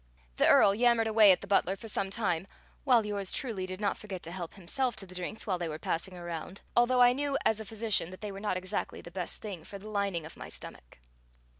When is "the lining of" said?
9.77-10.35